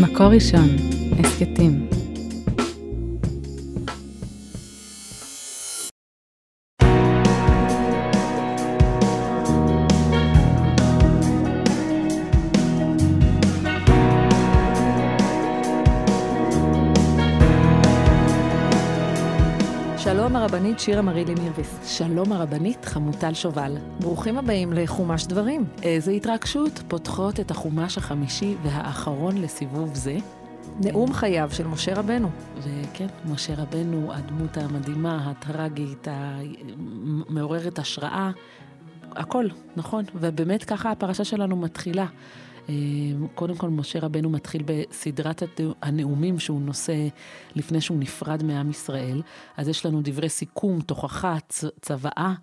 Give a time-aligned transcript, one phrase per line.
[0.00, 0.68] מקור ראשון,
[1.18, 2.03] הסכתים.
[20.74, 21.98] הרבנית שירה מרילי מירביס.
[21.98, 23.76] שלום הרבנית חמוטל שובל.
[24.00, 25.64] ברוכים הבאים לחומש דברים.
[25.82, 30.16] איזו התרגשות פותחות את החומש החמישי והאחרון לסיבוב זה.
[30.80, 32.30] נאום חייו של משה רבנו.
[32.58, 36.08] וכן, משה רבנו, הדמות המדהימה, הטרגית,
[37.28, 38.30] המעוררת השראה,
[39.12, 40.04] הכל, נכון.
[40.14, 42.06] ובאמת ככה הפרשה שלנו מתחילה.
[42.68, 45.42] אמ, קודם כל, משה רבנו מתחיל בסדרת
[45.82, 47.08] הנאומים שהוא נושא
[47.54, 49.22] לפני שהוא נפרד מעם ישראל.
[49.56, 51.36] אז יש לנו דברי סיכום, תוכחה,
[51.80, 52.34] צוואה,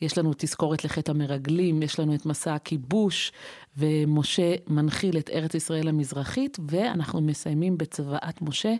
[0.00, 3.32] יש לנו תזכורת לחטא המרגלים, יש לנו את מסע הכיבוש,
[3.76, 8.74] ומשה מנחיל את ארץ ישראל המזרחית, ואנחנו מסיימים בצוואת משה,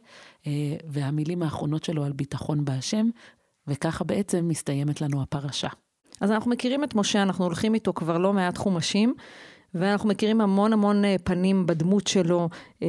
[0.47, 0.53] אה,
[0.89, 3.11] והמילים האחרונות שלו על ביטחון בהשם,
[3.67, 5.69] וככה בעצם מסתיימת לנו הפרשה.
[6.21, 9.15] אז אנחנו מכירים את משה, אנחנו הולכים איתו כבר לא מעט חומשים.
[9.75, 12.49] ואנחנו מכירים המון המון אה, פנים בדמות שלו,
[12.83, 12.89] אה,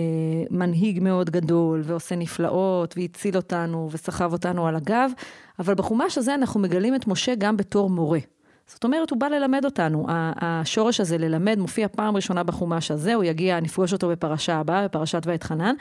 [0.49, 5.11] מנהיג מאוד גדול, ועושה נפלאות, והציל אותנו, וסחב אותנו על הגב,
[5.59, 8.19] אבל בחומש הזה אנחנו מגלים את משה גם בתור מורה.
[8.67, 10.05] זאת אומרת, הוא בא ללמד אותנו.
[10.09, 15.21] השורש הזה, ללמד, מופיע פעם ראשונה בחומש הזה, הוא יגיע, נפגוש אותו בפרשה הבאה, בפרשת
[15.25, 15.75] ואתחנן,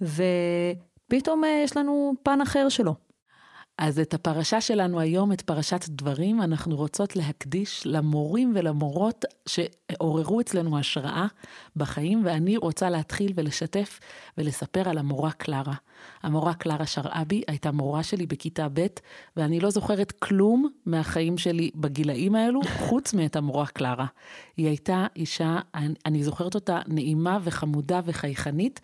[0.00, 2.94] ופתאום אה, יש לנו פן אחר שלו.
[3.78, 10.78] אז את הפרשה שלנו היום, את פרשת דברים, אנחנו רוצות להקדיש למורים ולמורות שעוררו אצלנו
[10.78, 11.26] השראה
[11.76, 14.00] בחיים, ואני רוצה להתחיל ולשתף
[14.38, 15.74] ולספר על המורה קלרה.
[16.22, 18.86] המורה קלרה שרעבי הייתה מורה שלי בכיתה ב',
[19.36, 24.06] ואני לא זוכרת כלום מהחיים שלי בגילאים האלו, חוץ מאת המורה קלרה.
[24.56, 25.58] היא הייתה אישה,
[26.06, 28.80] אני, זוכרת אותה נעימה וחמודה וחייכנית,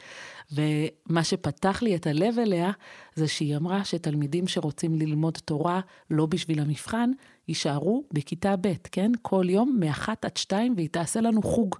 [0.53, 2.70] ומה שפתח לי את הלב אליה,
[3.15, 5.81] זה שהיא אמרה שתלמידים שרוצים ללמוד תורה
[6.11, 7.11] לא בשביל המבחן,
[7.49, 9.12] יישארו בכיתה ב', כן?
[9.22, 11.77] כל יום מאחת עד שתיים, והיא תעשה לנו חוג.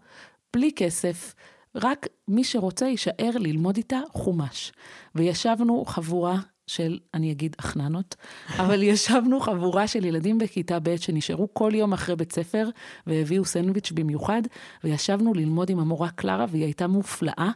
[0.53, 1.35] בלי כסף,
[1.75, 4.73] רק מי שרוצה יישאר ללמוד איתה חומש.
[5.15, 6.39] וישבנו חבורה
[6.71, 8.17] של, אני אגיד, אחננות,
[8.59, 12.69] אבל ישבנו חבורה של ילדים בכיתה ב' שנשארו כל יום אחרי בית ספר
[13.07, 14.43] והביאו סנדוויץ' במיוחד,
[14.85, 17.51] וישבנו ללמוד עם המורה קלרה, והיא הייתה מופלאה,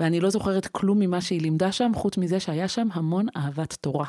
[0.00, 4.06] ואני לא זוכרת כלום ממה שהיא לימדה שם, חוץ מזה שהיה שם המון אהבת תורה.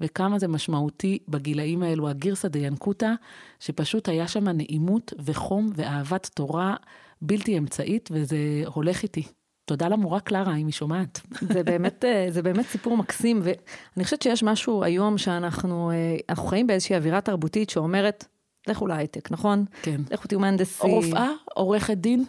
[0.00, 3.12] וכמה זה משמעותי בגילאים האלו, הגירסא דיינקותא,
[3.60, 6.76] שפשוט היה שם נעימות וחום ואהבת תורה
[7.22, 9.22] בלתי אמצעית, וזה הולך איתי.
[9.64, 11.20] תודה למורה קלרה, אם היא שומעת.
[11.52, 16.46] זה באמת, אה, זה באמת סיפור מקסים, ואני חושבת שיש משהו היום שאנחנו אה, אנחנו
[16.48, 18.24] חיים באיזושהי אווירה תרבותית שאומרת,
[18.68, 19.64] לכו להייטק, נכון?
[19.82, 20.00] כן.
[20.10, 20.90] לכו תהיו מהנדסים.
[20.90, 22.24] או רופאה, עורכת דין.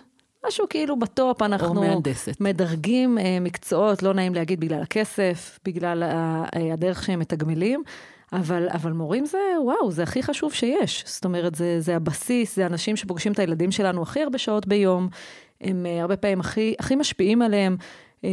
[0.47, 1.81] משהו כאילו בטופ, אנחנו
[2.39, 6.03] מדרגים אה, מקצועות, לא נעים להגיד בגלל הכסף, בגלל
[6.73, 7.83] הדרך שהם מתגמלים,
[8.33, 11.03] אבל, אבל מורים זה, וואו, זה הכי חשוב שיש.
[11.07, 15.09] זאת אומרת, זה, זה הבסיס, זה אנשים שפוגשים את הילדים שלנו הכי הרבה שעות ביום,
[15.61, 17.77] הם uh, הרבה פעמים הכי, הכי משפיעים עליהם.
[18.21, 18.25] Uh,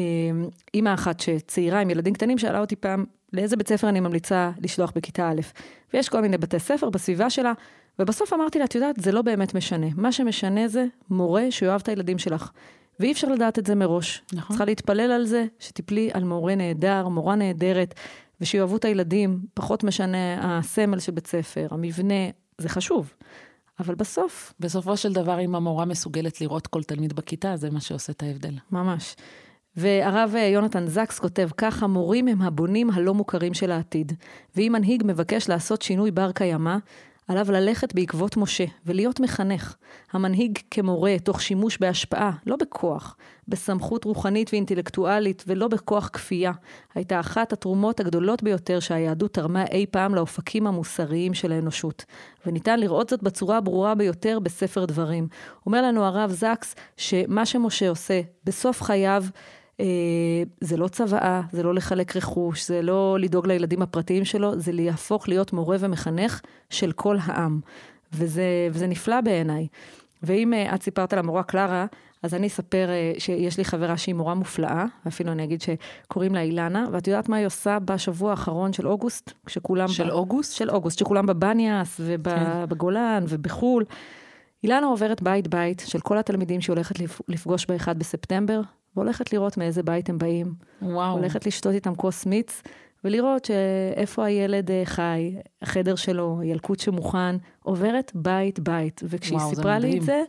[0.75, 4.93] אימא אחת שצעירה עם ילדים קטנים שאלה אותי פעם, לאיזה בית ספר אני ממליצה לשלוח
[4.97, 5.41] בכיתה א',
[5.95, 7.53] ויש כל מיני בתי ספר בסביבה שלה,
[7.99, 9.87] ובסוף אמרתי לה, את יודעת, זה לא באמת משנה.
[9.97, 12.51] מה שמשנה זה מורה שיאהב את הילדים שלך.
[13.01, 14.23] ואי אפשר לדעת את זה מראש.
[14.33, 14.49] נכון.
[14.49, 17.95] צריכה להתפלל על זה, שתיפלי על מורה נהדר, מורה נהדרת,
[18.41, 22.15] ושיאהבו את הילדים, פחות משנה הסמל של בית ספר, המבנה,
[22.59, 23.13] זה חשוב.
[23.81, 24.55] אבל בסוף...
[24.61, 28.55] בסופו של דבר, אם המורה מסוגלת לראות כל תלמיד בכיתה, זה מה שעושה את ההבדל.
[28.73, 29.17] ממש.
[29.77, 34.13] והרב יונתן זקס כותב כך, המורים הם הבונים הלא מוכרים של העתיד.
[34.57, 36.77] ואם מנהיג מבקש לעשות שינוי בר קיימא,
[37.29, 39.77] עליו ללכת בעקבות משה ולהיות מחנך.
[40.13, 43.17] המנהיג כמורה, תוך שימוש בהשפעה, לא בכוח,
[43.49, 46.53] בסמכות רוחנית ואינטלקטואלית ולא בכוח כפייה,
[46.95, 52.05] הייתה אחת התרומות הגדולות ביותר שהיהדות תרמה אי פעם לאופקים המוסריים של האנושות.
[52.47, 55.29] וניתן לראות זאת בצורה הברורה ביותר בספר דברים.
[55.67, 59.25] אומר לנו הרב זקס שמה שמשה עושה בסוף חייו,
[60.61, 65.29] זה לא צוואה, זה לא לחלק רכוש, זה לא לדאוג לילדים הפרטיים שלו, זה להפוך
[65.29, 66.41] להיות מורה ומחנך
[66.71, 67.61] של כל העם.
[68.13, 69.67] וזה, וזה נפלא בעיניי.
[70.23, 71.87] ואם אה, את סיפרת על המורה קלרה,
[72.23, 76.41] אז אני אספר אה, שיש לי חברה שהיא מורה מופלאה, ואפילו אני אגיד שקוראים לה
[76.41, 79.33] אילנה, ואת יודעת מה היא עושה בשבוע האחרון של אוגוסט?
[79.47, 79.89] כשכולם...
[79.89, 80.11] של ב...
[80.11, 80.57] אוגוסט?
[80.57, 83.35] של אוגוסט, שכולם בבניאס ובגולן כן.
[83.35, 83.85] ובחו"ל.
[84.65, 86.95] אילנה עוברת בית-בית של כל התלמידים שהיא הולכת
[87.29, 88.61] לפגוש ב-1 בספטמבר,
[88.97, 90.55] והולכת לראות מאיזה בית הם באים.
[90.83, 91.13] וואו.
[91.19, 92.63] הולכת לשתות איתם כוס מיץ,
[93.05, 99.01] ולראות שאיפה הילד אה, חי, החדר שלו, הילקוט שמוכן, עוברת בית-בית.
[99.05, 99.99] וכשהיא וואו, סיפרה לי.
[99.99, 100.23] את זה,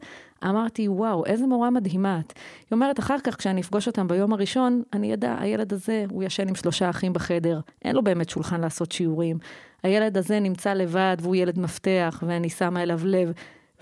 [0.43, 2.33] אמרתי, וואו, איזה מורה מדהימה את.
[2.59, 6.47] היא אומרת, אחר כך, כשאני אפגוש אותם ביום הראשון, אני אדע, הילד הזה, הוא ישן
[6.47, 9.37] עם שלושה אחים בחדר, אין לו באמת שולחן לעשות שיעורים.
[9.83, 13.31] הילד הזה נמצא לבד, והוא ילד מפתח, ואני שמה אליו לב.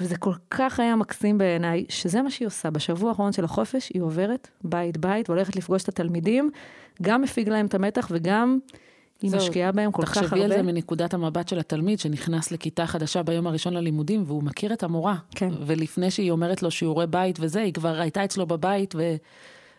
[0.02, 2.70] וזה כל כך היה מקסים בעיניי, שזה מה שהיא עושה.
[2.70, 6.52] בשבוע האחרון של החופש, היא עוברת בית-בית, והולכת לפגוש את התלמידים,
[7.02, 8.60] גם מפיג להם את המתח, וגם
[9.22, 10.28] היא משקיעה בהם כל כך הרבה.
[10.28, 14.74] תחשבי על זה מנקודת המבט של התלמיד שנכנס לכיתה חדשה ביום הראשון ללימודים, והוא מכיר
[14.74, 15.16] את המורה.
[15.36, 15.50] כן.
[15.66, 19.16] ולפני שהיא אומרת לו שיעורי בית וזה, היא כבר הייתה אצלו בבית ו...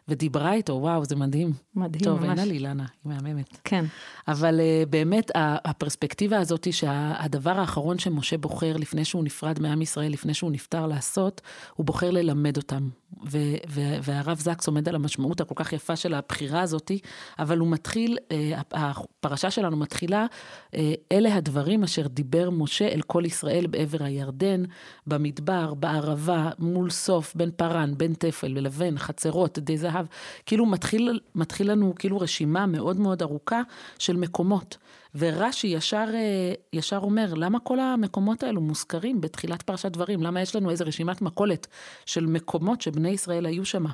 [0.08, 1.52] ודיברה איתו, וואו, זה מדהים.
[1.74, 2.28] מדהים, טוב, ממש.
[2.28, 3.58] אין על אילנה, היא מהממת.
[3.64, 3.84] כן.
[4.28, 10.12] אבל uh, באמת, הפרספקטיבה הזאת היא שהדבר האחרון שמשה בוחר לפני שהוא נפרד מעם ישראל,
[10.12, 11.40] לפני שהוא נפטר לעשות,
[11.74, 12.88] הוא בוחר ללמד אותם.
[13.30, 13.38] ו-
[13.68, 16.90] ו- והרב זקס עומד על המשמעות הכל כך יפה של הבחירה הזאת,
[17.38, 20.26] אבל הוא מתחיל, uh, הפרשה שלנו מתחילה,
[20.70, 20.76] uh,
[21.12, 24.62] אלה הדברים אשר דיבר משה אל כל ישראל בעבר הירדן,
[25.06, 30.06] במדבר, בערבה, מול סוף, בין פרן, בין תפל ולבן, חצרות, די זהב.
[30.46, 33.62] כאילו מתחיל, מתחיל לנו כאילו רשימה מאוד מאוד ארוכה
[33.98, 34.76] של מקומות.
[35.14, 40.22] ורש"י ישר, אה, ישר אומר, למה כל המקומות האלו מוזכרים בתחילת פרשת דברים?
[40.22, 41.66] למה יש לנו איזו רשימת מכולת
[42.06, 43.84] של מקומות שבני ישראל היו שם?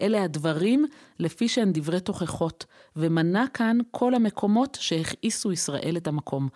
[0.00, 0.86] אלה הדברים
[1.18, 2.64] לפי שהן דברי תוכחות,
[2.96, 6.48] ומנה כאן כל המקומות שהכעיסו ישראל את המקום.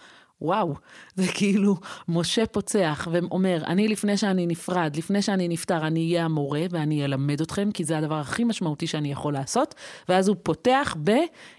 [0.42, 0.74] וואו,
[1.14, 1.76] זה כאילו
[2.08, 7.40] משה פוצח ואומר, אני לפני שאני נפרד, לפני שאני נפטר, אני אהיה המורה ואני אלמד
[7.40, 9.74] אתכם, כי זה הדבר הכי משמעותי שאני יכול לעשות.
[10.08, 11.10] ואז הוא פותח ב,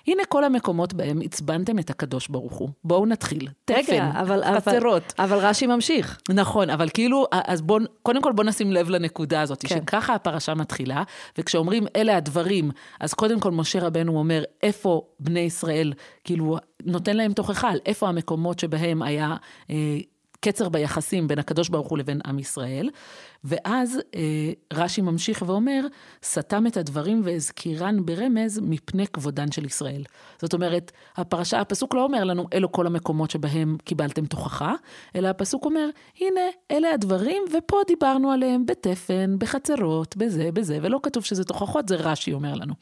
[0.08, 2.70] הנה כל המקומות בהם עצבנתם את הקדוש ברוך הוא.
[2.84, 3.48] בואו נתחיל.
[3.66, 5.14] תפן, רגע, אבל, אבל, חצרות.
[5.20, 6.20] אבל רש"י ממשיך.
[6.30, 9.62] נכון, אבל כאילו, אז בואו, קודם כל בואו נשים לב לנקודה הזאת.
[9.62, 9.68] כן.
[9.68, 11.04] שככה הפרשה מתחילה,
[11.38, 15.94] וכשאומרים אלה הדברים, אז קודם כל משה רבנו אומר, איפה בני ישראל,
[16.30, 19.36] כאילו, נותן להם תוכחה על איפה המקומות שבהם היה
[19.70, 19.98] אה,
[20.40, 22.90] קצר ביחסים בין הקדוש ברוך הוא לבין עם ישראל,
[23.44, 25.86] ואז אה, רש"י ממשיך ואומר,
[26.24, 30.04] סתם את הדברים והזכירן ברמז מפני כבודן של ישראל.
[30.42, 34.74] זאת אומרת, הפרשה, הפסוק לא אומר לנו, אלו כל המקומות שבהם קיבלתם תוכחה,
[35.16, 35.90] אלא הפסוק אומר,
[36.20, 41.96] הנה, אלה הדברים, ופה דיברנו עליהם בתפן, בחצרות, בזה, בזה, ולא כתוב שזה תוכחות, זה
[41.96, 42.74] רש"י אומר לנו.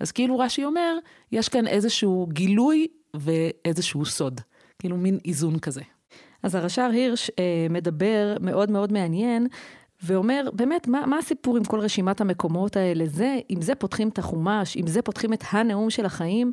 [0.00, 0.98] אז כאילו רש"י אומר,
[1.32, 4.40] יש כאן איזשהו גילוי ואיזשהו סוד,
[4.78, 5.82] כאילו מין איזון כזה.
[6.42, 9.46] אז הרש"ר הירש אה, מדבר מאוד מאוד מעניין,
[10.02, 13.06] ואומר, באמת, מה, מה הסיפור עם כל רשימת המקומות האלה?
[13.06, 16.52] זה, עם זה פותחים את החומש, עם זה פותחים את הנאום של החיים,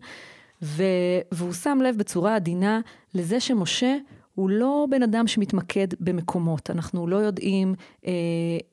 [0.61, 0.83] ו,
[1.31, 2.79] והוא שם לב בצורה עדינה
[3.13, 3.95] לזה שמשה
[4.35, 6.69] הוא לא בן אדם שמתמקד במקומות.
[6.69, 7.75] אנחנו לא יודעים
[8.07, 8.11] אה,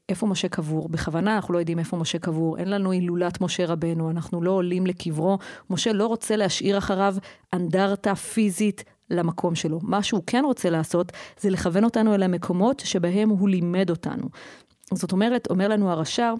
[0.08, 0.88] איפה משה קבור.
[0.88, 2.58] בכוונה אנחנו לא יודעים איפה משה קבור.
[2.58, 5.38] אין לנו הילולת משה רבנו, אנחנו לא עולים לקברו.
[5.70, 7.14] משה לא רוצה להשאיר אחריו
[7.52, 9.78] אנדרטה פיזית למקום שלו.
[9.82, 14.24] מה שהוא כן רוצה לעשות, זה לכוון אותנו אל המקומות שבהם הוא לימד אותנו.
[14.94, 16.34] זאת אומרת, אומר לנו הרש"ר,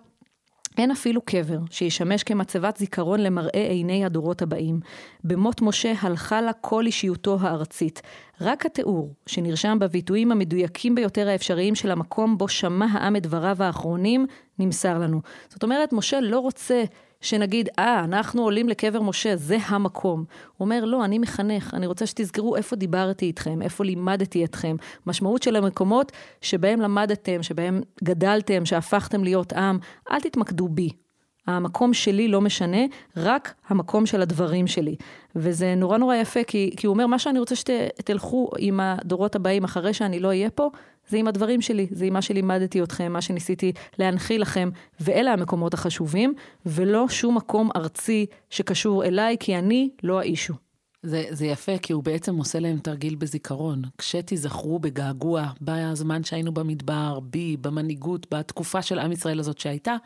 [0.79, 4.81] אין אפילו קבר שישמש כמצבת זיכרון למראה עיני הדורות הבאים.
[5.25, 8.03] במות משה הלכה לה כל אישיותו הארצית.
[8.41, 14.27] רק התיאור, שנרשם בביטויים המדויקים ביותר האפשריים של המקום בו שמע העם את דבריו האחרונים,
[14.59, 15.21] נמסר לנו.
[15.49, 16.85] זאת אומרת, משה לא רוצה
[17.23, 20.19] שנגיד, אה, אנחנו עולים לקבר משה, זה המקום.
[20.19, 24.77] הוא אומר, לא, אני מחנך, אני רוצה שתזכרו איפה דיברתי איתכם, איפה לימדתי אתכם.
[25.07, 29.79] משמעות של המקומות שבהם למדתם, שבהם גדלתם, שהפכתם להיות עם,
[30.11, 31.02] אל תתמקדו בי.
[31.47, 32.81] המקום שלי לא משנה,
[33.17, 34.97] רק המקום של הדברים שלי.
[35.37, 39.65] וזה נורא נורא יפה, כי, כי הוא אומר, מה שאני רוצה שתלכו עם הדורות הבאים
[39.65, 40.71] אחרי שאני לא אהיה פה,
[41.09, 45.75] זה עם הדברים שלי, זה עם מה שלימדתי אתכם, מה שניסיתי להנחיל לכם, ואלה המקומות
[45.75, 46.35] החשובים,
[46.67, 50.55] ולא שום מקום ארצי שקשור אליי, כי אני לא האישו.
[51.03, 53.83] זה, זה יפה, כי הוא בעצם עושה להם תרגיל בזיכרון.
[53.99, 59.97] כשתיזכרו בגעגוע, בזמן שהיינו במדבר, בי, במנהיגות, בתקופה של עם ישראל הזאת שהייתה,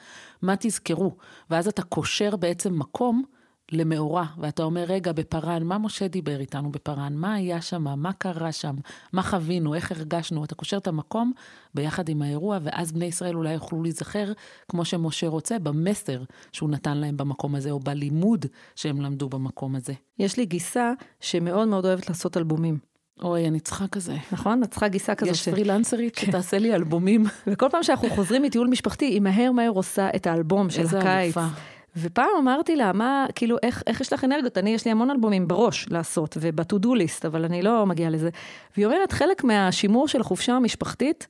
[0.43, 1.17] מה תזכרו?
[1.51, 3.25] ואז אתה קושר בעצם מקום
[3.73, 7.15] למאורע, ואתה אומר, רגע, בפארן, מה משה דיבר איתנו בפארן?
[7.17, 7.85] מה היה שם?
[8.01, 8.75] מה קרה שם?
[9.13, 9.75] מה חווינו?
[9.75, 10.45] איך הרגשנו?
[10.45, 11.33] אתה קושר את המקום
[11.75, 14.33] ביחד עם האירוע, ואז בני ישראל אולי יוכלו להיזכר,
[14.69, 18.47] כמו שמשה רוצה, במסר שהוא נתן להם במקום הזה, או בלימוד
[18.77, 19.93] שהם למדו במקום הזה.
[20.19, 22.79] יש לי גיסה שמאוד מאוד אוהבת לעשות אלבומים.
[23.23, 24.17] אוי, אני צריכה כזה.
[24.33, 24.63] נכון?
[24.63, 25.35] את צריכה גיסה כזאת.
[25.35, 25.49] יש ש...
[25.49, 27.25] פרילנסרית שתעשה לי אלבומים.
[27.47, 31.37] וכל פעם שאנחנו חוזרים מטיול משפחתי, היא מהר מהר עושה את האלבום של איזה הקיץ.
[31.37, 31.76] אלופה.
[31.97, 34.59] ופעם אמרתי לה, מה, כאילו, איך, איך יש לך אנרגיות?
[34.59, 38.31] אני, יש לי המון אלבומים בראש לעשות, וב-to-do list, אבל אני לא מגיעה לזה.
[38.77, 41.27] והיא אומרת, חלק מהשימור של החופשה המשפחתית,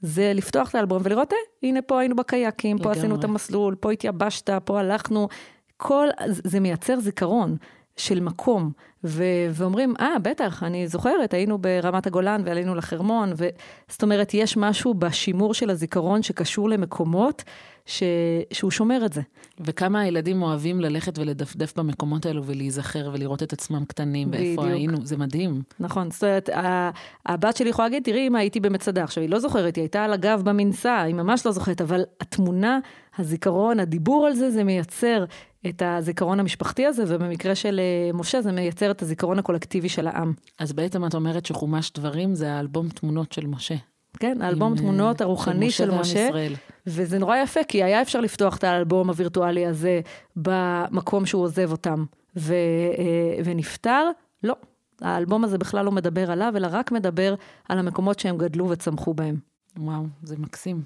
[0.00, 2.92] זה לפתוח את האלבום ולראות, אה, הנה פה היינו בקייקים, פה.
[2.92, 5.28] עשינו את המסלול, פה התייבשת, פה הלכנו.
[5.76, 7.56] כל, זה מייצר זיכרון.
[7.98, 8.70] של מקום,
[9.04, 13.48] ו- ואומרים, אה, ah, בטח, אני זוכרת, היינו ברמת הגולן ועלינו לחרמון, ו...
[13.88, 17.44] זאת אומרת, יש משהו בשימור של הזיכרון שקשור למקומות,
[17.86, 18.02] ש...
[18.52, 19.20] שהוא שומר את זה.
[19.60, 24.76] וכמה הילדים אוהבים ללכת ולדפדף במקומות האלו ולהיזכר ולראות את עצמם קטנים, ואיפה בדיוק.
[24.76, 25.62] היינו, זה מדהים.
[25.80, 26.50] נכון, זאת אומרת,
[27.26, 29.04] הבת שלי יכולה להגיד, תראי אמא, הייתי במצדה.
[29.04, 32.78] עכשיו, היא לא זוכרת, היא הייתה על הגב במנסה, היא ממש לא זוכרת, אבל התמונה,
[33.18, 35.24] הזיכרון, הדיבור על זה, זה מייצר
[35.66, 40.32] את הזיכרון המשפחתי הזה, ובמקרה של אה, משה זה מייצר את הזיכרון הקולקטיבי של העם.
[40.58, 43.74] אז בעצם את אומרת שחומש דברים זה האלבום תמונות של משה.
[44.20, 46.54] כן, האלבום עם, תמונות הרוחני של משה, של משה
[46.86, 50.00] וזה נורא יפה, כי היה אפשר לפתוח את האלבום הווירטואלי הזה
[50.36, 52.04] במקום שהוא עוזב אותם,
[52.36, 52.54] ו,
[52.98, 54.10] אה, ונפטר,
[54.44, 54.54] לא.
[55.00, 57.34] האלבום הזה בכלל לא מדבר עליו, אלא רק מדבר
[57.68, 59.36] על המקומות שהם גדלו וצמחו בהם.
[59.76, 60.82] וואו, זה מקסים.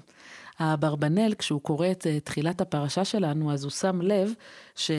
[0.59, 4.33] האברבנאל, כשהוא קורא את אה, תחילת הפרשה שלנו, אז הוא שם לב
[4.75, 4.91] ש...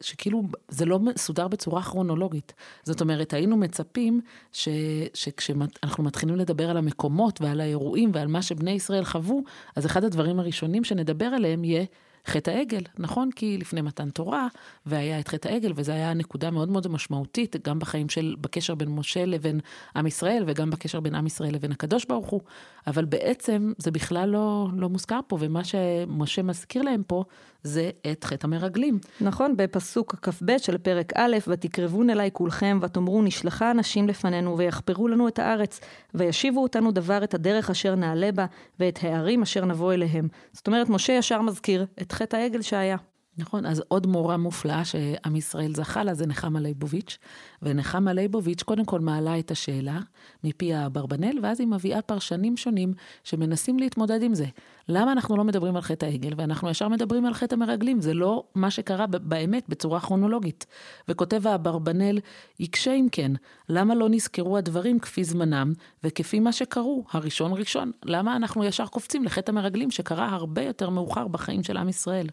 [0.00, 2.52] שכאילו זה לא מסודר בצורה כרונולוגית.
[2.82, 4.20] זאת אומרת, היינו מצפים
[4.52, 4.68] ש...
[5.14, 9.42] שכשאנחנו מתחילים לדבר על המקומות ועל האירועים ועל מה שבני ישראל חוו,
[9.76, 11.84] אז אחד הדברים הראשונים שנדבר עליהם יהיה
[12.26, 13.30] חטא העגל, נכון?
[13.36, 14.48] כי לפני מתן תורה,
[14.86, 18.88] והיה את חטא העגל, וזו הייתה נקודה מאוד מאוד משמעותית, גם בחיים של, בקשר בין
[18.88, 19.60] משה לבין
[19.96, 22.40] עם ישראל, וגם בקשר בין עם ישראל לבין הקדוש ברוך הוא,
[22.86, 27.24] אבל בעצם זה בכלל לא, לא מוזכר פה, ומה שמשה מזכיר להם פה,
[27.62, 28.98] זה את חטא המרגלים.
[29.20, 35.28] נכון, בפסוק כ"ב של פרק א', ותקרבון אליי כולכם, ותאמרו נשלחה אנשים לפנינו, ויחפרו לנו
[35.28, 35.80] את הארץ,
[36.14, 38.46] וישיבו אותנו דבר את הדרך אשר נעלה בה,
[38.80, 40.28] ואת הערים אשר נבוא אליהם.
[40.52, 42.96] זאת אומרת, משה ישר מזכיר את חטא העגל שהיה.
[43.38, 47.18] נכון, אז עוד מורה מופלאה שעם ישראל זכה לה זה נחמה ליבוביץ',
[47.62, 50.00] ונחמה ליבוביץ' קודם כל מעלה את השאלה
[50.44, 52.92] מפי האברבנאל, ואז היא מביאה פרשנים שונים
[53.24, 54.46] שמנסים להתמודד עם זה.
[54.88, 58.00] למה אנחנו לא מדברים על חטא העגל, ואנחנו ישר מדברים על חטא המרגלים?
[58.00, 60.66] זה לא מה שקרה באמת בצורה כרונולוגית.
[61.08, 62.18] וכותב האברבנאל,
[62.60, 63.32] יקשה אם כן,
[63.68, 65.72] למה לא נזכרו הדברים כפי זמנם
[66.04, 67.92] וכפי מה שקרו, הראשון ראשון?
[68.04, 72.26] למה אנחנו ישר קופצים לחטא המרגלים שקרה הרבה יותר מאוחר בחיים של עם ישראל?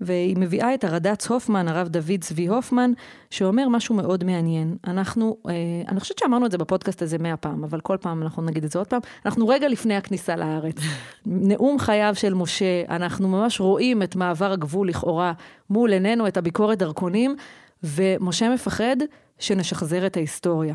[0.00, 2.92] והיא מביאה את הרד"צ הופמן, הרב דוד צבי הופמן,
[3.30, 4.76] שאומר משהו מאוד מעניין.
[4.86, 5.52] אנחנו, אה,
[5.88, 8.70] אני חושבת שאמרנו את זה בפודקאסט הזה מאה פעם, אבל כל פעם אנחנו נגיד את
[8.70, 9.00] זה עוד פעם.
[9.26, 10.76] אנחנו רגע לפני הכניסה לארץ.
[11.26, 15.32] נאום חייו של משה, אנחנו ממש רואים את מעבר הגבול לכאורה
[15.70, 17.36] מול עינינו, את הביקורת דרכונים,
[17.82, 18.96] ומשה מפחד
[19.38, 20.74] שנשחזר את ההיסטוריה.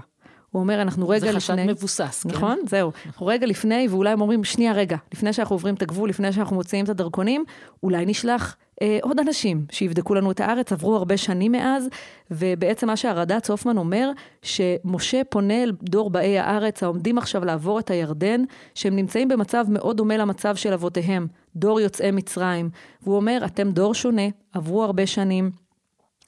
[0.51, 1.31] הוא אומר, אנחנו רגע לפני...
[1.31, 2.29] זה חשד מבוסס, כן.
[2.29, 2.91] נכון, זהו.
[3.05, 6.55] אנחנו רגע לפני, ואולי הם אומרים, שנייה, רגע, לפני שאנחנו עוברים את הגבול, לפני שאנחנו
[6.55, 7.43] מוציאים את הדרכונים,
[7.83, 8.55] אולי נשלח
[9.01, 11.89] עוד אנשים שיבדקו לנו את הארץ, עברו הרבה שנים מאז,
[12.31, 14.11] ובעצם מה שהרד"צ הופמן אומר,
[14.41, 18.43] שמשה פונה אל דור באי הארץ העומדים עכשיו לעבור את הירדן,
[18.75, 22.69] שהם נמצאים במצב מאוד דומה למצב של אבותיהם, דור יוצאי מצרים.
[23.03, 25.51] והוא אומר, אתם דור שונה, עברו הרבה שנים,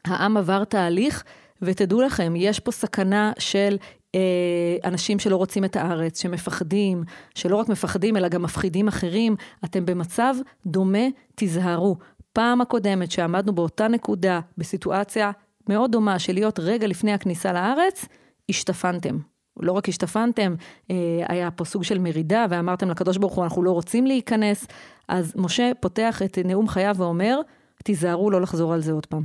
[0.06, 1.24] העם עבר תהליך,
[1.62, 3.78] ותדעו לכם, יש פה סכנה של
[4.16, 7.04] אה, אנשים שלא רוצים את הארץ, שמפחדים,
[7.36, 11.96] שלא רק מפחדים, אלא גם מפחידים אחרים, אתם במצב דומה, תיזהרו.
[12.34, 15.32] פעם הקודמת שעמדנו באותה נקודה, בסיטואציה
[15.70, 18.06] מאוד דומה של להיות רגע לפני הכניסה לארץ,
[18.50, 19.18] השתפנתם.
[19.60, 20.56] לא רק השתפנתם,
[20.92, 20.96] אה,
[21.28, 24.68] היה פה סוג של מרידה ואמרתם לקדוש ברוך הוא, אנחנו לא רוצים להיכנס.
[25.08, 27.40] אז משה פותח את נאום חייו ואומר,
[27.84, 29.24] תיזהרו לא לחזור על זה עוד פעם.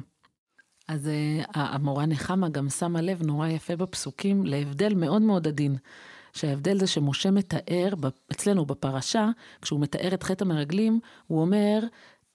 [0.89, 5.77] אז uh, המורה נחמה גם שמה לב נורא יפה בפסוקים להבדל מאוד מאוד עדין.
[6.33, 7.95] שההבדל זה שמשה מתאר,
[8.33, 9.29] אצלנו בפרשה,
[9.63, 11.81] כשהוא מתאר את חטא המרגלים, הוא אומר,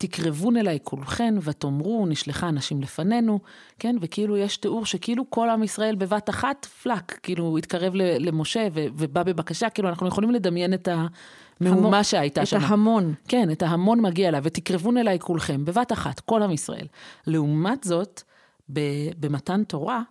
[0.07, 3.39] תקרבון אליי כולכן ותאמרו, נשלחה אנשים לפנינו,
[3.79, 3.95] כן?
[4.01, 9.69] וכאילו יש תיאור שכאילו כל עם ישראל בבת אחת, פלאק, כאילו התקרב למשה ובא בבקשה,
[9.69, 10.88] כאילו אנחנו יכולים לדמיין את
[11.62, 12.57] המהומה שהייתה שם.
[12.57, 13.13] את ההמון.
[13.27, 16.88] כן, את ההמון מגיע אליו, ותקרבון אליי כולכם, בבת אחת, כל עם ישראל.
[17.27, 18.22] לעומת זאת,
[19.19, 20.01] במתן תורה,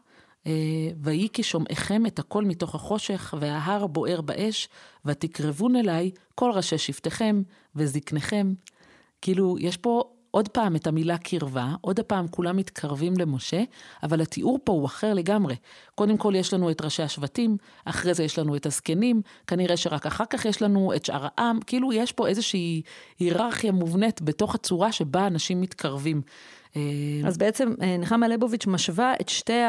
[0.47, 0.53] אה,
[1.03, 4.69] ויהי כשומעיכם את הכל מתוך החושך, וההר בוער באש,
[5.05, 7.43] ותקרבון אליי כל ראשי שבטיכם
[7.77, 8.53] וזקניכם.
[9.23, 10.03] כאילו, יש פה
[10.33, 13.63] עוד פעם את המילה קרבה, עוד פעם כולם מתקרבים למשה,
[14.03, 15.57] אבל התיאור פה הוא אחר לגמרי.
[15.95, 20.07] קודם כל יש לנו את ראשי השבטים, אחרי זה יש לנו את הזקנים, כנראה שרק
[20.07, 22.83] אחר כך יש לנו את שאר העם, כאילו יש פה איזושהי
[23.19, 26.23] היררכיה מובנית בתוך הצורה שבה אנשים מתקרבים.
[26.77, 26.83] אה,
[27.27, 29.61] אז בעצם אה, נחמה ליבוביץ' משווה את שתי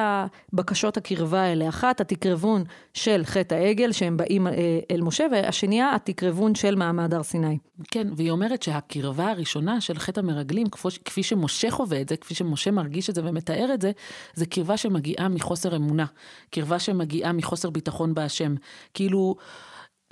[0.53, 1.69] הבקשות הקרבה האלה.
[1.69, 7.23] אחת, התקרבון של חטא העגל, שהם באים אה, אל משה, והשנייה, התקרבון של מעמד הר
[7.23, 7.57] סיני.
[7.91, 10.67] כן, והיא אומרת שהקרבה הראשונה של חטא המרגלים,
[11.05, 13.91] כפי שמשה חווה את זה, כפי שמשה מרגיש את זה ומתאר את זה,
[14.33, 16.05] זה קרבה שמגיעה מחוסר אמונה.
[16.51, 18.55] קרבה שמגיעה מחוסר ביטחון בהשם.
[18.93, 19.35] כאילו...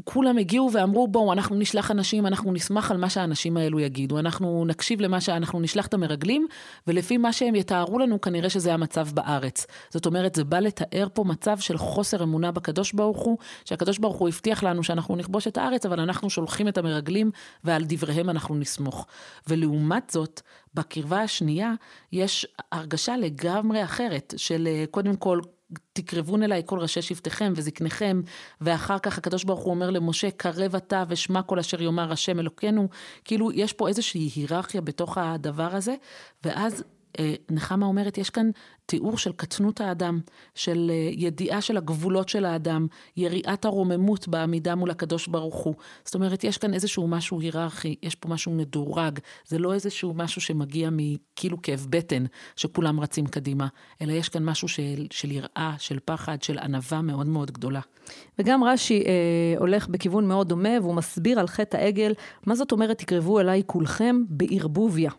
[0.04, 4.66] כולם הגיעו ואמרו, בואו, אנחנו נשלח אנשים, אנחנו נשמח על מה שהאנשים האלו יגידו, אנחנו
[4.68, 6.48] נקשיב למה שאנחנו נשלח את המרגלים,
[6.88, 9.66] ולפי מה שהם יתארו לנו, כנראה שזה המצב בארץ.
[9.90, 14.18] זאת אומרת, זה בא לתאר פה מצב של חוסר אמונה בקדוש ברוך הוא, שהקדוש ברוך
[14.18, 17.32] הוא הבטיח לנו שאנחנו נכבוש את הארץ, אבל אנחנו שולחים את המרגלים,
[17.64, 19.08] ועל דבריהם אנחנו נסמוך.
[19.48, 20.42] ולעומת זאת,
[20.74, 21.74] בקרבה השנייה,
[22.12, 25.40] יש הרגשה לגמרי אחרת, של קודם כל,
[25.94, 28.22] תקרבון אליי כל ראשי שבטיכם וזקניכם,
[28.62, 32.90] ואחר כך הקדוש ברוך הוא אומר למשה, קרב אתה ושמע כל אשר יאמר השם אלוקינו.
[33.26, 35.96] כאילו, יש פה איזושהי היררכיה בתוך הדבר הזה,
[36.44, 36.84] ואז
[37.52, 38.50] נחמה אומרת, יש כאן
[38.92, 40.20] תיאור של קטנות האדם,
[40.56, 42.88] של אה, ידיעה של הגבולות של האדם,
[43.18, 45.76] יריעת הרוממות בעמידה מול הקדוש ברוך הוא.
[46.06, 50.42] זאת אומרת, יש כאן איזשהו משהו היררכי, יש פה משהו מדורג, זה לא איזשהו משהו
[50.42, 52.24] שמגיע מכאילו כאב בטן,
[52.56, 53.68] שכולם רצים קדימה,
[54.02, 57.82] אלא יש כאן משהו של, של יראה, של פחד, של ענווה מאוד מאוד גדולה.
[58.40, 62.14] וגם רש"י אה, הולך בכיוון מאוד דומה, והוא מסביר על חטא העגל,
[62.46, 65.12] מה זאת אומרת תקרבו אליי כולכם בערבוביה.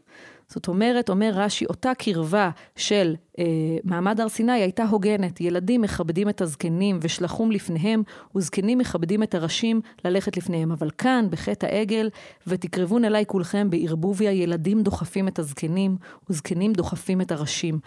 [0.52, 3.44] זאת אומרת, אומר רש"י, אותה קרבה של אה,
[3.84, 5.40] מעמד הר סיני הייתה הוגנת.
[5.40, 8.02] ילדים מכבדים את הזקנים ושלחום לפניהם,
[8.36, 10.72] וזקנים מכבדים את הראשים ללכת לפניהם.
[10.72, 12.10] אבל כאן, בחטא העגל,
[12.46, 15.96] ותקרבון אליי כולכם בערבוביה, ילדים דוחפים את הזקנים,
[16.30, 17.78] וזקנים דוחפים את הראשים.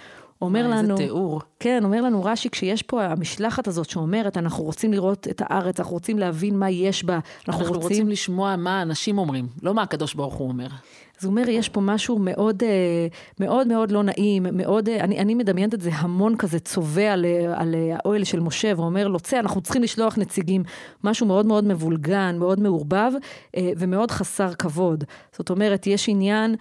[0.41, 0.93] אומר לנו...
[0.93, 1.41] איזה תיאור.
[1.59, 5.93] כן, אומר לנו רש"י, כשיש פה המשלחת הזאת שאומרת, אנחנו רוצים לראות את הארץ, אנחנו
[5.93, 7.81] רוצים להבין מה יש בה, אנחנו, אנחנו רוצים...
[7.81, 10.67] רוצים לשמוע מה האנשים אומרים, לא מה הקדוש ברוך הוא אומר.
[11.19, 13.07] אז הוא אומר, יש פה משהו מאוד אה,
[13.39, 17.25] מאוד מאוד לא נעים, מאוד, אה, אני, אני מדמיינת את זה המון כזה צובע על,
[17.53, 20.63] על האוהל של משה, ואומר לו, צא, אנחנו צריכים לשלוח נציגים.
[21.03, 23.11] משהו מאוד מאוד מבולגן, מאוד מעורבב,
[23.55, 25.03] אה, ומאוד חסר כבוד.
[25.37, 26.55] זאת אומרת, יש עניין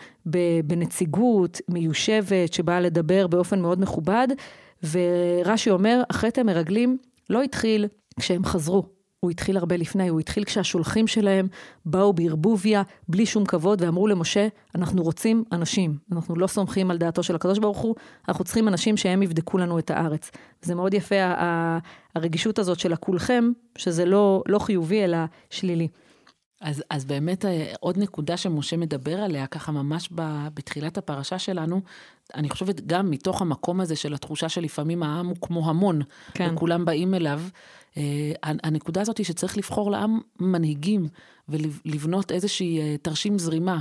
[0.64, 4.28] בנציגות מיושבת, שבאה לדבר באופן מאוד מכובד,
[4.90, 6.99] ורש"י אומר, החטא המרגלים
[7.30, 7.87] לא התחיל
[8.21, 8.94] כשהם חזרו.
[9.21, 11.49] הוא התחיל הרבה לפני, הוא התחיל כשהשולחים שלהם
[11.87, 15.99] באו בערבוביה, בלי שום כבוד, ואמרו למשה, אנחנו רוצים אנשים.
[16.12, 17.94] אנחנו לא סומכים על דעתו של הקדוש ברוך הוא,
[18.28, 20.30] אנחנו צריכים אנשים שהם יבדקו לנו את הארץ.
[20.62, 21.14] זה מאוד יפה,
[22.14, 25.18] הרגישות הזאת של הכולכם, שזה לא, לא חיובי, אלא
[25.50, 25.88] שלילי.
[26.64, 30.09] אז, אז באמת אה, עוד נקודה שמשה מדבר עליה, ככה ממש
[30.54, 31.80] בתחילת הפרשה שלנו,
[32.35, 36.03] אני חושבת גם מתוך המקום הזה של התחושה שלפעמים העם הוא כמו המון,
[36.35, 36.50] כן.
[36.53, 37.40] וכולם באים אליו,
[37.96, 41.09] אה, הנקודה הזאת היא שצריך לבחור לעם מנהיגים
[41.48, 43.80] ולבנות איזושהי אה, תרשים זרימה.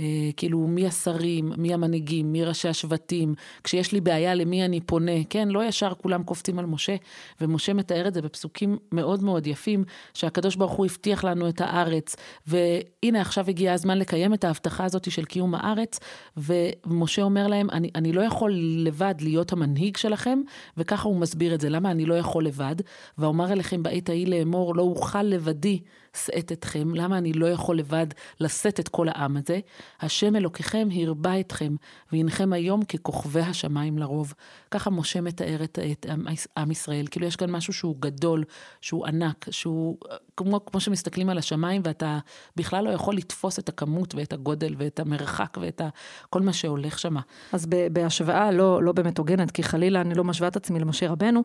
[0.00, 5.24] אה, כאילו, מי השרים, מי המנהיגים, מי ראשי השבטים, כשיש לי בעיה למי אני פונה,
[5.30, 6.96] כן, לא ישר כולם קופצים על משה,
[7.40, 12.16] ומשה מתאר את זה בפסוקים מאוד מאוד יפים, שהקדוש ברוך הוא הבטיח לנו את הארץ,
[12.46, 16.00] והנה עכשיו הגיע הזמן לקיים את ההבטחה הזאת של קיום הארץ,
[16.36, 20.40] ומשה אומר להם, אני, אני לא יכול לבד להיות המנהיג שלכם,
[20.76, 22.76] וככה הוא מסביר את זה, למה אני לא יכול לבד,
[23.18, 25.80] ואומר אליכם בעת ההיא לאמור, לא אוכל לבדי.
[26.14, 28.06] שאת אתכם, למה אני לא יכול לבד
[28.40, 29.60] לשאת את כל העם הזה?
[30.00, 31.76] השם אלוקיכם הרבה אתכם,
[32.12, 34.34] והנכם היום ככוכבי השמיים לרוב.
[34.70, 36.24] ככה משה מתאר את, את עם,
[36.56, 38.44] עם ישראל, כאילו יש כאן משהו שהוא גדול,
[38.80, 39.98] שהוא ענק, שהוא
[40.36, 42.18] כמו, כמו שמסתכלים על השמיים ואתה
[42.56, 45.88] בכלל לא יכול לתפוס את הכמות ואת הגודל ואת המרחק ואת ה,
[46.30, 47.16] כל מה שהולך שם.
[47.52, 51.42] אז בהשוואה לא, לא באמת הוגנת, כי חלילה אני לא משווה את עצמי למשה רבנו,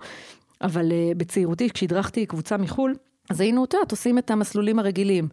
[0.61, 2.95] אבל uh, בצעירותי, כשהדרכתי קבוצה מחו"ל,
[3.29, 5.27] אז היינו, את יודעת, עושים את המסלולים הרגילים.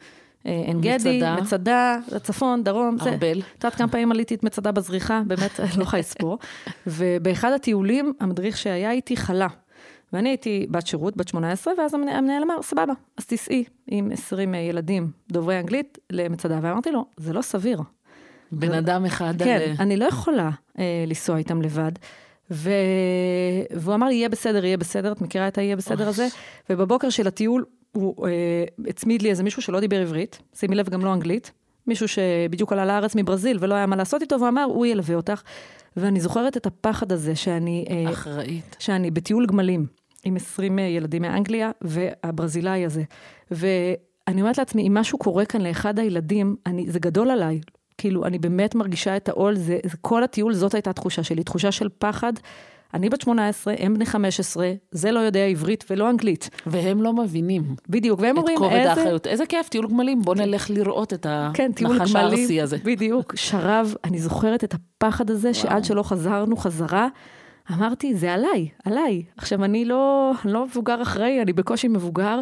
[0.46, 2.96] אה, עין גדי, מצדה, צפון, דרום.
[3.00, 3.40] ארבל.
[3.40, 6.38] את יודעת כמה פעמים עליתי את מצדה בזריחה, באמת, לא יכולה לספור.
[6.86, 9.48] ובאחד הטיולים, המדריך שהיה איתי חלה.
[10.12, 15.10] ואני הייתי בת שירות, בת 18, ואז המנהל אמר, סבבה, אז תיסעי עם 20 ילדים
[15.32, 16.58] דוברי אנגלית למצדה.
[16.62, 17.80] ואמרתי לו, זה לא סביר.
[18.52, 19.42] בן אדם אחד.
[19.42, 19.74] כן.
[19.78, 21.92] אני לא יכולה אה, לנסוע איתם לבד.
[22.50, 22.70] ו...
[23.70, 26.26] והוא אמר לי, יהיה בסדר, יהיה בסדר, את מכירה את היהיה בסדר הזה?
[26.70, 27.64] ובבוקר של הטיול,
[27.96, 31.52] הוא אה, הצמיד לי איזה מישהו שלא דיבר עברית, שימי לב, גם לא אנגלית,
[31.86, 35.42] מישהו שבדיוק עלה לארץ מברזיל ולא היה מה לעשות איתו, והוא אמר, הוא ילווה אותך.
[35.96, 37.84] ואני זוכרת את הפחד הזה שאני...
[37.90, 38.76] אה, אחראית.
[38.78, 39.86] שאני בטיול גמלים
[40.24, 43.02] עם 20 אה, ילדים מאנגליה, והברזילאי הזה.
[43.50, 47.60] ואני אומרת לעצמי, אם משהו קורה כאן לאחד הילדים, אני, זה גדול עליי.
[47.98, 51.72] כאילו, אני באמת מרגישה את העול, זה, זה כל הטיול, זאת הייתה התחושה שלי, תחושה
[51.72, 52.32] של פחד.
[52.94, 56.50] אני בת 18, הם בני 15, זה לא יודע עברית ולא אנגלית.
[56.66, 57.74] והם לא מבינים.
[57.88, 58.66] בדיוק, והם אומרים איזה...
[58.66, 59.26] את כובד האחריות.
[59.26, 62.76] איזה כיף, טיול גמלים, בוא נלך לראות את כן, הנחש הארסי הזה.
[62.84, 65.62] בדיוק, שרב, אני זוכרת את הפחד הזה, וואו.
[65.62, 67.08] שעד שלא חזרנו חזרה,
[67.72, 69.22] אמרתי, זה עליי, עליי.
[69.36, 72.40] עכשיו, אני לא, לא מבוגר אחראי, אני בקושי מבוגר,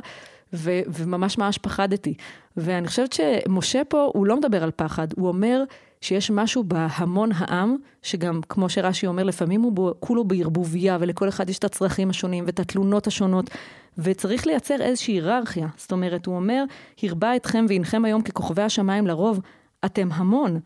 [0.52, 2.14] ו, וממש ממש פחדתי.
[2.56, 5.64] ואני חושבת שמשה פה, הוא לא מדבר על פחד, הוא אומר
[6.04, 11.50] שיש משהו בהמון העם, שגם, כמו שרש"י אומר, לפעמים הוא בו, כולו בערבוביה, ולכל אחד
[11.50, 13.50] יש את הצרכים השונים ואת התלונות השונות,
[13.98, 15.68] וצריך לייצר איזושהי היררכיה.
[15.76, 16.64] זאת אומרת, הוא אומר,
[17.02, 19.40] הרבה אתכם והנכם היום ככוכבי השמיים לרוב,
[19.84, 20.60] אתם המון.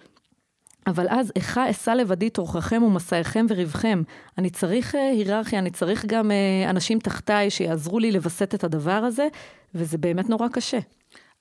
[0.87, 4.03] אבל אז איכה אשא לבדי תורככם ומסעיכם וריבכם.
[4.39, 8.91] אני צריך uh, היררכיה, אני צריך גם uh, אנשים תחתיי שיעזרו לי לווסת את הדבר
[8.93, 9.29] הזה,
[9.75, 10.79] וזה באמת נורא קשה.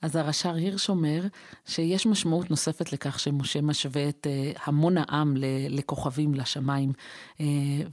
[0.01, 1.21] אז הרש"ר הירש אומר
[1.65, 5.33] שיש משמעות נוספת לכך שמשה משווה את uh, המון העם
[5.69, 6.91] לכוכבים, לשמיים.
[7.37, 7.41] Uh,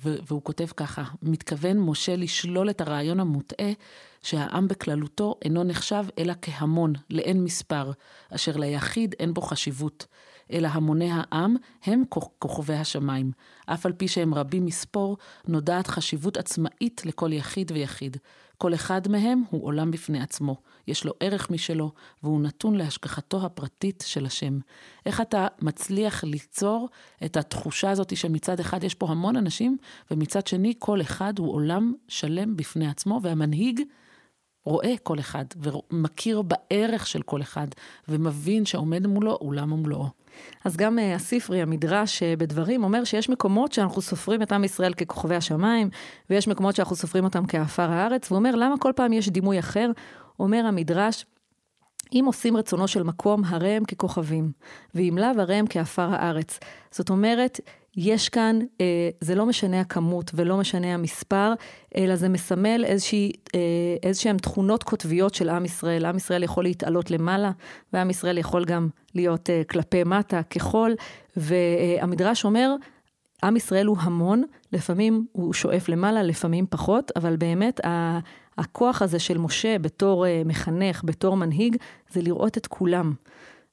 [0.03, 3.73] והוא כותב ככה, מתכוון משה לשלול את הרעיון המוטעה
[4.23, 7.91] שהעם בכללותו אינו נחשב אלא כהמון, לאין מספר,
[8.31, 10.07] אשר ליחיד אין בו חשיבות.
[10.53, 12.03] אלא המוני העם הם
[12.39, 13.33] כוכבי השמיים.
[13.67, 15.17] אף על פי שהם רבים מספור,
[15.49, 18.17] נודעת חשיבות עצמאית לכל יחיד ויחיד.
[18.59, 24.05] כל אחד מהם הוא עולם בפני עצמו, יש לו ערך משלו, והוא נתון להשגחתו הפרטית
[24.07, 24.59] של השם.
[25.07, 26.89] איך אתה מצליח ליצור
[27.25, 29.77] את התחושה הזאת שמצד אחד יש פה המון אנשים,
[30.11, 33.81] ומצד שני כל אחד הוא עולם שלם בפני עצמו, והמנהיג
[34.65, 37.67] רואה כל אחד, ומכיר בערך של כל אחד,
[38.09, 40.09] ומבין שעומד מולו אולם ומלואו.
[40.65, 44.95] אז גם uh, הספרי, המדרש uh, בדברים, אומר שיש מקומות שאנחנו סופרים את עם ישראל
[44.95, 45.91] ככוכבי השמיים,
[46.31, 49.91] ויש מקומות שאנחנו סופרים אותם כעפר הארץ, והוא אומר, למה כל פעם יש דימוי אחר?
[50.41, 51.27] אומר המדרש,
[52.13, 54.53] אם עושים רצונו של מקום, הרי הם ככוכבים,
[54.95, 56.59] ואם לאו, הרי הם כעפר הארץ.
[56.91, 57.61] זאת אומרת,
[57.97, 61.53] יש כאן, אה, זה לא משנה הכמות ולא משנה המספר,
[61.97, 63.61] אלא זה מסמל איזושהי, אה,
[64.03, 66.07] איזשהן תכונות קוטביות של עם ישראל.
[66.07, 67.51] עם ישראל יכול להתעלות למעלה,
[67.93, 70.93] ועם ישראל יכול גם להיות אה, כלפי מטה ככל,
[71.37, 72.75] והמדרש אומר,
[73.45, 77.81] עם ישראל הוא המון, לפעמים הוא שואף למעלה, לפעמים פחות, אבל באמת
[78.59, 81.77] הכוח הזה של משה בתור אה, מחנך, בתור מנהיג,
[82.13, 83.13] זה לראות את כולם.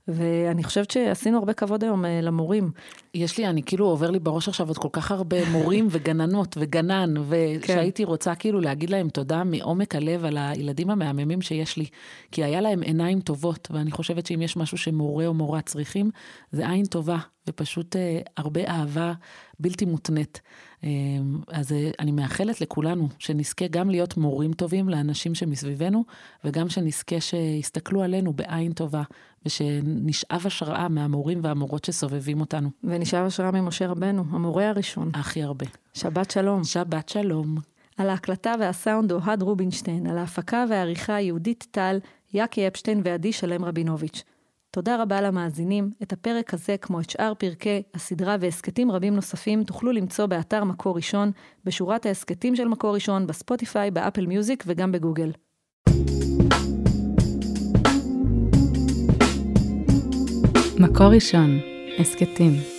[0.07, 2.71] ואני חושבת שעשינו הרבה כבוד היום אה, למורים.
[3.13, 7.13] יש לי, אני כאילו עובר לי בראש עכשיו עוד כל כך הרבה מורים וגננות וגנן,
[7.27, 8.09] ושהייתי כן.
[8.09, 11.85] רוצה כאילו להגיד להם תודה מעומק הלב על הילדים המהממים שיש לי,
[12.31, 16.09] כי היה להם עיניים טובות, ואני חושבת שאם יש משהו שמורה או מורה צריכים,
[16.51, 19.13] זה עין טובה, ופשוט אה, הרבה אהבה
[19.60, 20.41] בלתי מותנית.
[20.84, 20.89] אה,
[21.47, 26.06] אז אה, אני מאחלת לכולנו שנזכה גם להיות מורים טובים לאנשים שמסביבנו,
[26.43, 29.04] וגם שנזכה שיסתכלו עלינו בעין טובה,
[29.45, 32.69] ושנשאב השראה מהמורים והמורות שסובבים אותנו.
[32.84, 35.12] ונשאב השראה ממשה רבנו, המורה הראשון.
[35.13, 35.65] הכי הרבה.
[35.93, 36.63] שבת שלום.
[36.63, 37.58] שבת שלום.
[37.97, 41.99] על ההקלטה והסאונד אוהד רובינשטיין, על ההפקה והעריכה יהודית טל,
[42.34, 44.23] יאקי אפשטיין ועדי שלם רבינוביץ'.
[44.73, 45.91] תודה רבה למאזינים.
[46.03, 50.95] את הפרק הזה, כמו את שאר פרקי הסדרה והסכתים רבים נוספים, תוכלו למצוא באתר מקור
[50.95, 51.31] ראשון,
[51.65, 55.31] בשורת ההסכתים של מקור ראשון, בספוטיפיי, באפל מיוזיק וגם בגוגל.
[60.79, 61.60] מקור ראשון,
[61.99, 62.70] הסכתים.